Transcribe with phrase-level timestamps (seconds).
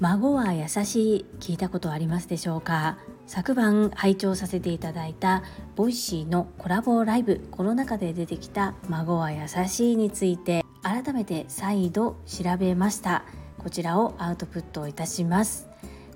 [0.00, 1.26] まごわやさしい。
[1.40, 2.98] 聞いたことありますでしょうか？
[3.26, 5.42] 昨晩拝聴させていただいた
[5.76, 7.40] ボイシーのコラボライブ。
[7.50, 13.24] コロナ禍で出てきたまごわやさしいについて改めて再度調べました。
[13.56, 15.68] こちらをアウトプットいたします。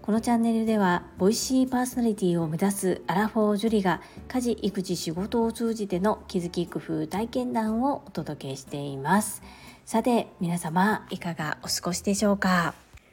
[0.09, 9.43] このチャンネルではボイシーパーソナリティを目指すアラフォージュリが家事育児仕事を通じての気づき工夫体験談をお届けしています。
[9.84, 12.72] さて皆様いかがお過ごしでしょうか？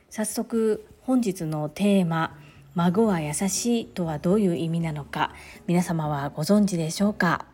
[0.10, 2.34] 早速本日のテーマ
[2.76, 5.34] 孫は優しいとはどういう意味なのか
[5.68, 7.46] 皆様はご存知でしょうか？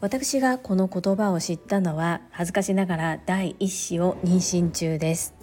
[0.00, 5.34] 私がこの言葉を知ったのは恥ずかしながら第一子を妊娠中です。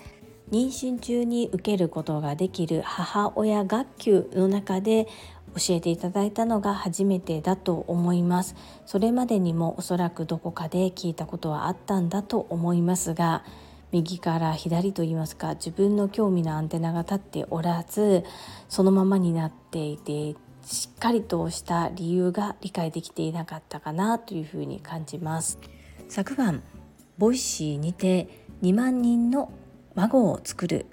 [0.51, 5.07] 妊娠中に受けることができる母親学級の中で
[5.55, 8.55] 教えていただいたのが初めてだと思います。
[8.85, 13.43] それまでにもおそらくどこかで聞いたことはあったんだと思いますが
[13.91, 18.23] 右から左といいますか自分の興味のアンテナが立っておらず
[18.69, 25.59] そのままになっていてしっかりとした理由が理解できていなかったかなというふうに感じます。
[26.09, 26.63] 昨晩
[27.17, 29.51] ボイシーにて2万人の
[29.97, 30.85] 孫を作る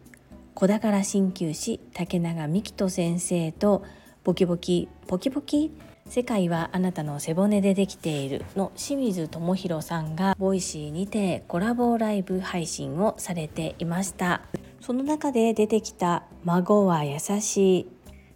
[0.54, 3.84] 子宝鍼灸師竹永美希人先生と
[4.24, 5.72] ボキボキポキポキ
[6.08, 14.40] 世界はあなたの背骨でできているの清水智博さんが Voicy にてコラボライブ配信をされていました。
[14.80, 17.88] その中で出てきたまごわやさしい。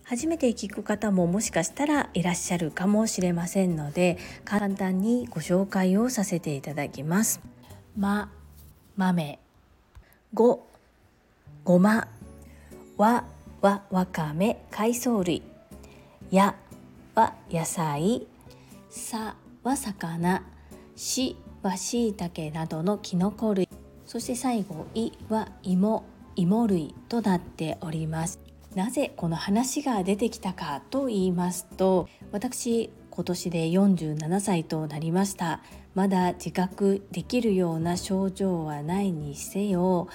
[0.05, 7.41] 初めて聞く方ももしかしたらいらっしゃるかもしれませんので簡単にご紹介をさせていただきます。
[7.96, 8.30] ま
[8.96, 9.47] 豆。
[10.34, 10.66] ご
[11.64, 12.06] ごま
[12.98, 13.24] わ
[13.62, 15.42] はわかめ海藻類。
[16.30, 16.54] や
[17.14, 18.26] は野菜。
[18.90, 20.42] さは魚
[20.96, 23.70] しはしいたけなどのきのこ類。
[24.04, 26.04] そして最後いは芋
[26.36, 28.38] 芋類となっております。
[28.74, 35.62] なぜこの話が出てきたかと言いますと私今年で47歳となりました。
[35.98, 40.07] まだ自覚できるような症状はないにせよ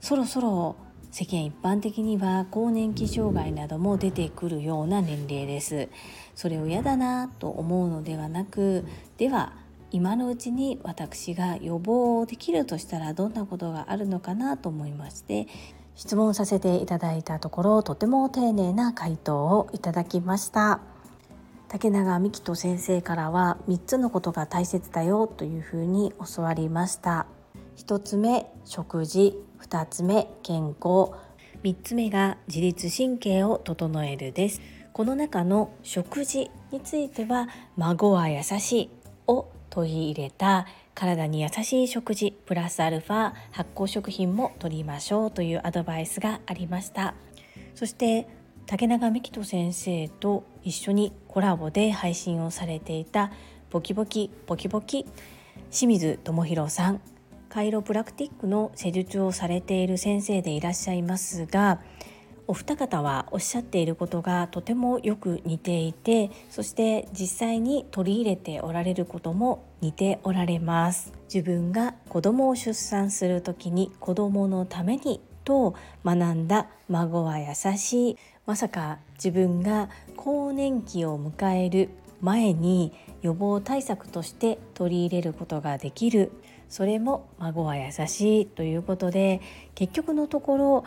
[0.00, 0.74] そろそろ
[1.12, 5.88] 世間一般的には更年期障害なども出てくるような年齢です。
[6.34, 8.84] それを嫌だなと思うのではなく
[9.18, 9.52] では
[9.92, 15.46] 今のうちに私が予防できるとしたらどんなことがあるのかなと思いまして
[15.94, 20.80] 質問させていただいたところとても丁寧な回答をいただきました。
[21.70, 27.26] 竹永美希人先生からは3つのことが大切だよというふうに教わりました。
[27.76, 29.38] 1つ目食事。
[29.60, 31.12] 2つ目健康。
[31.62, 34.60] 3つ目が自律神経を整えるです。
[34.92, 38.90] この中の食事については孫は優しい
[39.28, 40.66] を取り入れた。
[40.96, 47.14] 体に優しい食事プラスアルファ発酵食品も取りましょうというアドバイスがありました。
[47.76, 48.26] そして
[48.70, 53.32] 竹永美希人先生と一緒にコラボで配信をされていた
[53.68, 55.06] ボキボキボキボキ
[55.72, 57.00] 清水智博さん
[57.48, 61.80] カイロプラクティックの施術をされている先生でいらっしゃいますが
[62.46, 71.12] お二方はおっしゃっていることがとてもよく似ていてそして実際に取り入れておられることも似ておられます。
[71.32, 78.16] 自分が子供を出産する時に子供のためにと学んだ孫は優しい。
[78.50, 81.88] まさか自分が更年期を迎える
[82.20, 86.32] 前に予防対策として取り入れることができる。
[86.68, 89.40] それも孫は優しいということで
[89.76, 90.84] 結局のところ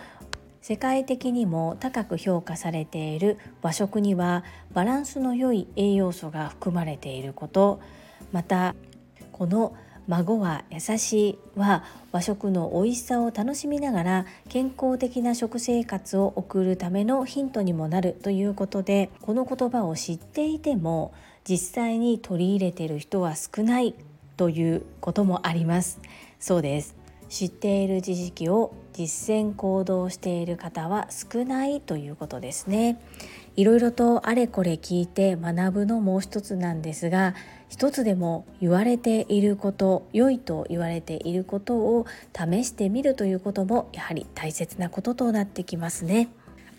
[0.59, 4.43] 世界的にも高く評価されている和食には
[4.73, 7.79] バランスの良い栄養素が含まれていること。
[8.33, 8.75] また
[9.31, 9.73] この
[10.07, 21.13] 孫は優しいは和食の美味しさを楽しみながら健康的な食生活を送るためのヒントにもなるということでこの言葉を知っていても
[21.47, 23.95] 実際に取り入れている人は少ない
[24.37, 25.99] ということもあります。
[26.39, 26.95] そうです。
[27.29, 33.01] 知っている知識を実践行動している方は少ないということですね。
[33.55, 37.35] いろいろとあれこれ聞いて学ぶのもう一つなんですが
[37.73, 46.29] 一つでも言われていること良いと言われていることを試してみるということもやはり大切なこととなってきますね。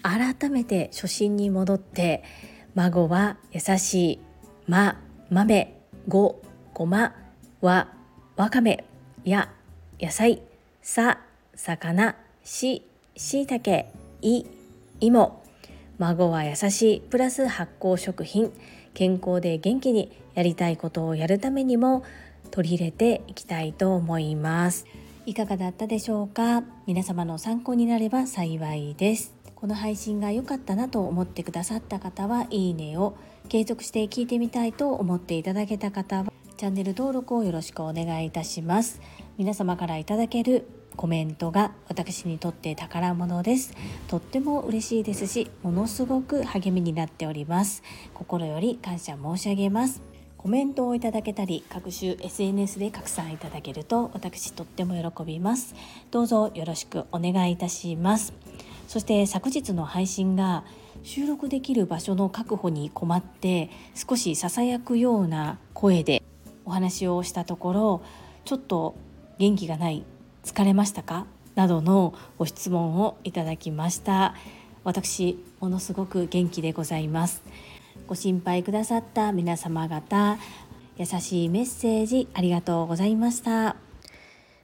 [0.02, 2.22] 改めて初心に戻って
[2.76, 4.20] 孫は優しい
[4.68, 5.00] ま
[5.30, 5.76] 豆
[6.06, 6.40] ご
[6.72, 7.12] ごま
[7.60, 7.88] は
[8.36, 8.84] わかめ
[9.24, 9.50] や
[10.00, 10.42] 野菜
[10.80, 11.18] さ
[11.56, 12.14] 魚
[12.44, 12.86] し
[13.16, 13.90] しいたけ
[14.22, 14.44] い
[15.00, 15.42] 芋
[15.98, 18.52] 孫は優しいプラス発酵食品。
[18.94, 22.04] 健康で元気にやりたいことをやるためにも
[22.50, 24.86] 取り入れていきたいと思います。
[25.26, 26.62] いかがだったでしょうか？
[26.86, 29.34] 皆様の参考になれば幸いです。
[29.54, 33.16] この配信が良かったなと思ってくださった方はいいねを
[33.48, 39.00] 継続して聞いてみたいと思っていただけた方はチャンネル登録をよろしくお願いいたします。
[39.38, 43.74] 皆様からいただけるコメントが私にとって宝物です。
[44.08, 47.82] とっても嬉しいですしものすごく励みになっております。
[48.14, 50.02] 心より感謝申し上げます。
[50.36, 55.74] コメントをいただけたり各種 SNS で拡散いただけると私とっても喜びます。
[56.10, 58.34] どうぞよろしくお願いいたします。
[58.86, 60.64] そして昨日の配信が
[61.02, 66.22] 収録できる場所の確保に困って少しささやくような声で
[66.64, 68.02] お話をしたところ
[68.44, 68.94] ちょっと
[69.38, 70.04] 元気がない
[70.44, 71.26] 疲れましたか？
[71.54, 74.34] などのご質問をいただきました。
[74.84, 77.42] 私ものすごく元気でございます。
[78.06, 80.36] ご心配くださった皆様方
[80.96, 83.76] 優しいメッセージありがとうございました。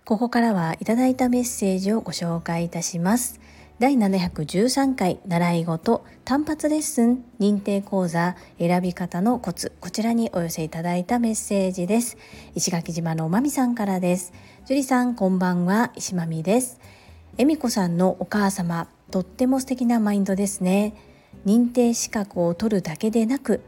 [0.05, 3.41] ここからはいただいたメッセージをご紹介いたします。
[3.81, 12.19] 第713回習い事単発レッスン認定講座選び方のコツこちらにお寄せいただいたメッセージです。
[12.55, 14.35] 石垣島のまみさんからです。
[14.67, 16.79] 樹里さんこんばんは石まみです。
[17.38, 20.93] 恵美子さんのお母様とっても素敵なマインドですね。
[21.47, 23.62] 認定資格を取るだけでなく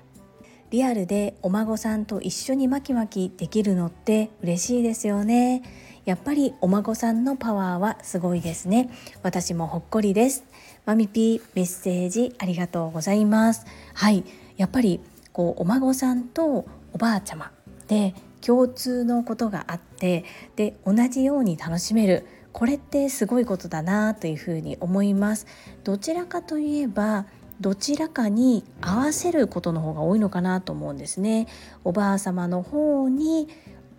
[0.72, 5.62] リアルでお孫さんと一緒にマキマキできるのって嬉しいですよね。
[6.06, 8.88] やっぱりお孫さんのパワーはすごいですね。
[9.22, 10.44] 私もほっこりです。
[10.86, 13.66] マミピーメッセージありがとうございます。
[13.92, 14.24] はい。
[14.56, 15.00] やっぱり
[15.34, 16.64] こうお孫さんと
[16.94, 17.52] おばあちゃま
[17.86, 20.24] で共通のことがあって
[20.56, 22.26] で同じように楽しめる。
[22.52, 25.46] これってすごいことだなというふうに思います。
[25.84, 27.26] どちらかといえば
[27.62, 31.46] どちらかに合わせることの方が多いのかなと思うんですね。
[31.84, 33.48] おばあ様の方に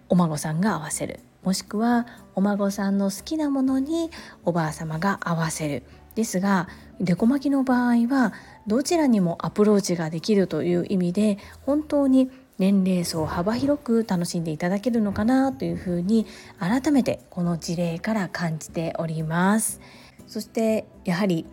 [0.09, 1.21] お孫さんが合わせる。
[1.43, 2.05] もしくは
[2.35, 4.11] お孫さんの好きなものに
[4.43, 5.83] おばあ様が合わせる。
[6.13, 6.67] ですが
[6.99, 8.33] デコ巻きの場合は
[8.67, 12.29] どちらにもアプローチができるという意味で本当に
[12.59, 16.27] 年齢層幅広く楽しんでいただけるのかなというふうに
[16.59, 19.79] 改めてこの事例から感じております。
[20.27, 21.45] そしてやはり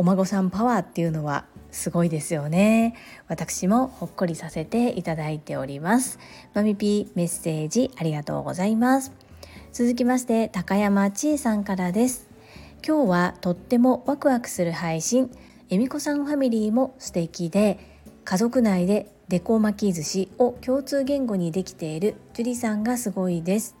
[0.00, 2.94] お孫さんパワーっていうのはすごいですよね。
[3.28, 6.18] 私もほっこりさせていただいております。
[6.54, 9.12] まみぴメッセージありがとうございます。
[9.74, 12.30] 続きまして高山千恵さんからです。
[12.82, 15.30] 今日はとってもワクワクする配信。
[15.68, 17.78] えみこさんファミリーも素敵で
[18.24, 23.76] 家族内でデコ巻き寿司を共通言語にできている樹里さんがすごいです。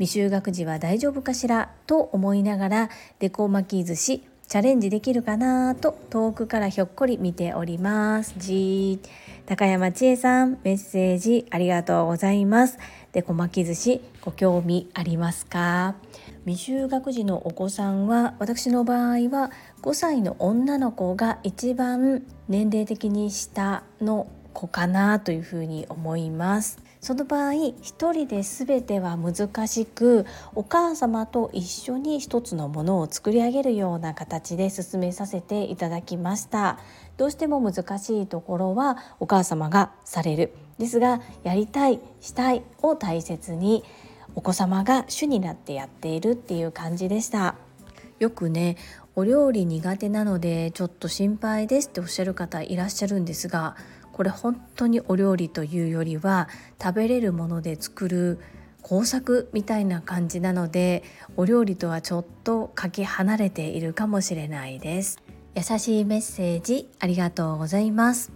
[0.00, 2.90] 未就学児は大丈夫かしらと思いながら
[3.20, 8.34] デコ巻き寿司チャレンジできるかなと遠くからひょっこり見ております。
[8.36, 8.98] じ
[9.46, 12.76] 高山千恵さんメッセージありがとうございます。
[13.12, 15.94] でこ巻き寿司ご興味ありますか？
[16.46, 19.52] 未就学児のお子さんは私の場合は
[19.82, 26.80] 5歳の女の子が一番年齢的に下の子かなというふうに思います。
[27.00, 36.78] その場合一人で全ては難しくお母様と一緒に一つのものを作り上げるような形で進めさせていただきました。
[37.16, 40.52] どうしても難しいところはお母様がされる。
[40.78, 43.82] ですがやりたいしたいを大切に
[44.34, 47.54] お子様が主になってやっているっていう感じでした。
[48.18, 48.76] よくね
[49.16, 53.76] お料理苦手なのでちょっと心配ですっておっしゃる方いらっしゃるんですが
[54.12, 56.48] これ本当にお料理というよりは
[56.80, 58.38] 食べれるもので作る
[58.82, 61.02] 工作みたいな感じなので
[61.36, 65.18] お料理とはちょっとかけ離れているかもしれないです。
[65.54, 68.32] 優しいメッセージありがとうございます。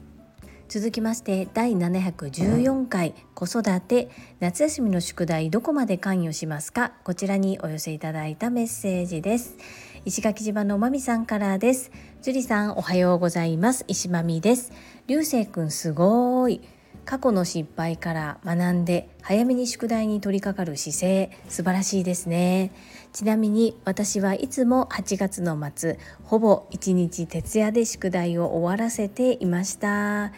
[0.68, 4.08] 続きまして第714回子育て
[4.40, 6.92] 夏休みの宿題どこまで関与しますか？
[7.04, 9.56] こちらにお寄せいただいたメッセージです。
[10.06, 11.90] 石垣島のまみさんからです。
[12.20, 13.86] 樹里さんおはようございます。
[13.88, 14.70] 石まみです。
[15.06, 16.60] 流星くんすごい。
[17.06, 21.30] 過去の失敗から学んで早めに宿題に取り掛かる姿勢。
[21.48, 22.70] 素晴らしいですね。
[23.14, 30.32] ちなみに私はいつも8月の末ほぼ1日徹夜で宿題を終わらせていました。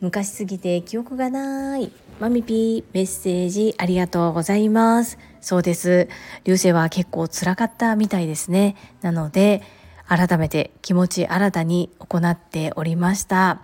[0.00, 1.90] 昔すぎて記憶がない。
[2.20, 5.18] マミピーメッセージありがとうございます。
[5.40, 6.08] そうです。
[6.44, 8.76] 流星は結構辛かったみたいですね。
[9.02, 9.62] なので
[10.06, 13.60] 改めて気持ち新たに行っておりました。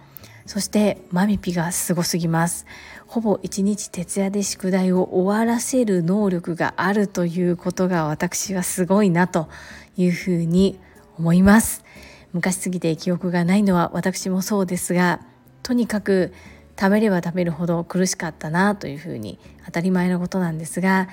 [0.47, 2.67] そしてマミピがすごすぎます。
[3.07, 9.49] ほぼ一日徹夜で宿題を終わらせる能力があるということが私はすごいなと
[9.97, 10.81] いうふうに
[11.17, 11.85] 思います。
[12.33, 15.21] 昔すぎて記憶がないのは私もそうですが
[15.65, 16.33] とにかく
[16.79, 21.09] 食べれば食べるほど苦しかったなというふうに当たり前のことなんですが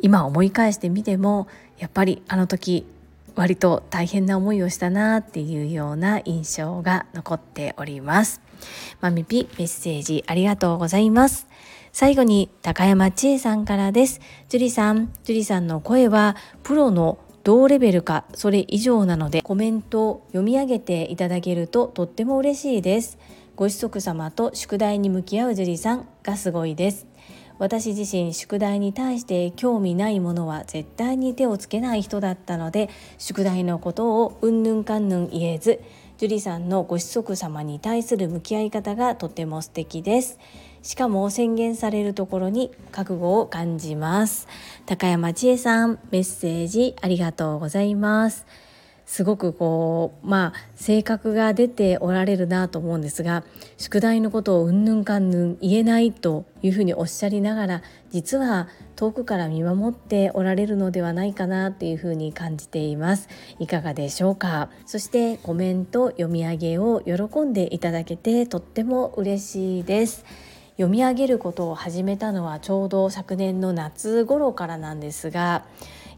[0.00, 1.48] 今思い返してみても
[1.78, 2.86] やっぱりあの時
[3.34, 8.40] 割と大変な思いをしたなっていうような印象が残っております。
[9.00, 11.46] まみぴメッセージありがとうございます。
[11.92, 14.20] 最後に高山千恵さんからです。
[14.48, 23.18] 樹里さん、樹里さんの声はプロの同レベルかそれ以上なのでコメントを読み上げていただけるととっても嬉しいです。
[23.56, 27.06] ご子息様と宿題に向き合う樹里さんがすごいです。
[27.58, 35.80] 私自身宿題に対して興味ないものは絶対に手をつけない人だったので宿題のことをうんぬんかんぬん言えず
[36.18, 40.38] 樹里さんのご子息様に対する向き合い方がとても素敵です。
[40.82, 44.46] しかも宣言されるところに覚悟を感じます。
[44.84, 48.46] 高山千恵さんメッセージありがとうございます。
[49.06, 53.44] すごくこうまあ性格が出ておられるなと思うんですが
[53.78, 63.28] 宿題のことをうんぬんかんぬん言えないというふうにおっしゃりながら実は遠くから見守っておられるのではないかなっていうふうに感じています。
[63.58, 64.70] いかがでしょうか？
[64.86, 70.24] そしてコメント読み上げを喜んでいただけてとっても嬉しいです。
[70.72, 75.64] 読み上げることを始めたのはちょうど昨年の夏頃からなんですが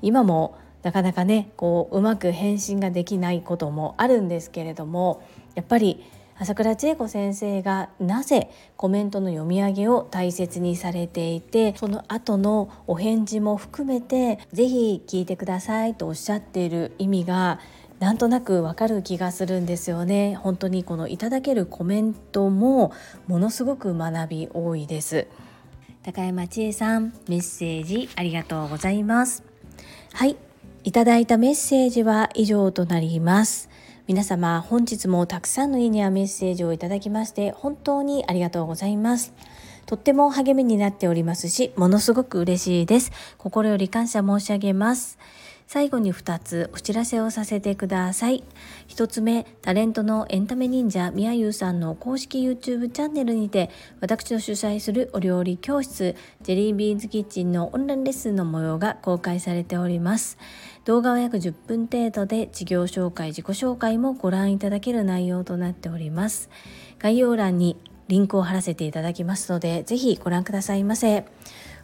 [0.00, 0.57] 今も
[0.88, 5.23] なかなかねこううまく返信ができないこともあるんですけれども
[5.54, 6.02] やっぱり
[6.38, 17.61] 朝倉千恵子先生がなぜコメントの読み上げを大切にされていてその後のお返事も含めて是非聞いてくださいとおっしゃっている意味が
[17.99, 20.37] なんとなくわかる気がするんですよね。
[20.37, 22.95] 本当にこのいただけるコメントも
[23.26, 25.26] ものすごく学び多いです。
[26.02, 29.42] 高山千恵さんメッセージありがとうございます。
[30.14, 30.48] はい
[30.85, 33.68] いただいたメッセージは以上となります。
[34.06, 39.35] 皆様本日もたくさんのいいねやメッセージをいただきまして本当にありがとうございます。
[39.87, 43.11] とっても励みになっておりますし、ものすごく嬉しいです。
[43.38, 45.18] 心より感謝申し上げます。
[45.68, 48.42] 最後に2つお知らせをさせてください。
[48.88, 53.68] 1つ目、タレントのエンタメ忍者みやゆうさんの公式 YouTube チャンネルにて、
[54.00, 60.38] 私の主催するお料理教室、ジェリービーンズキッチンのオンラインレッスンの模様が公開されております。
[60.87, 66.48] 動画は約10分程度で事業紹介、自己紹介もご覧いただける内容となっております。
[66.98, 67.76] 概要欄に
[68.08, 71.26] リンクを貼らせていただきますので、ぜひご覧くださいませ。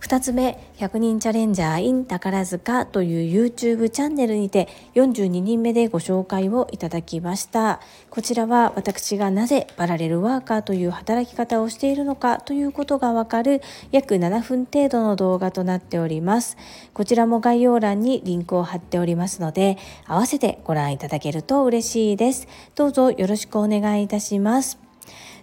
[0.05, 7.81] 2つ目、100人チャレンジャー in 宝塚という YouTube チャンネルにて42人目でご紹介をいただきました。
[8.11, 16.59] こちらは私がなぜパラレルワーカーという働き方をしているのかということがわかる約7分程度の動画となっております。
[16.93, 22.47] こちらも概要欄にリンクを貼っておりますので、合わせてご覧いただけると嬉しいです。
[22.75, 24.85] どうぞよろしくお願いいたします。